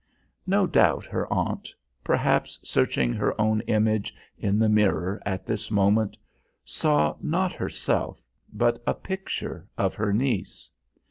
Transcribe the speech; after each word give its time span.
No 0.47 0.65
doubt 0.65 1.05
her 1.05 1.31
aunt 1.31 1.75
perhaps 2.03 2.57
searching 2.63 3.13
her 3.13 3.39
own 3.39 3.61
image 3.67 4.15
in 4.35 4.57
the 4.57 4.67
mirror 4.67 5.21
at 5.27 5.45
this 5.45 5.69
moment 5.69 6.17
saw 6.65 7.15
not 7.21 7.51
herself 7.53 8.19
but 8.51 8.81
a 8.87 8.95
picture 8.95 9.67
of 9.77 9.93
her 9.93 10.11
niece. 10.11 10.71